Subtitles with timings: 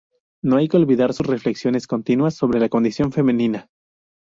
[0.41, 3.67] No hay que olvidar sus reflexiones continuas sobre la condición femenina.